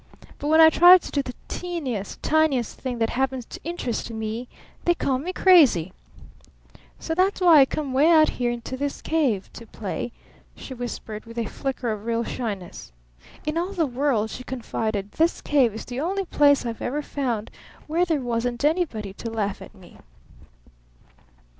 [0.39, 4.47] But when I try to do the teeniest tiniest thing that happens to interest me
[4.83, 5.93] they call me 'crazy'!
[6.97, 10.11] So that's why I come 'way out here to this cave to play,"
[10.55, 12.91] she whispered with a flicker of real shyness.
[13.45, 17.51] "In all the world," she confided, "this cave is the only place I've ever found
[17.85, 19.99] where there wasn't anybody to laugh at me."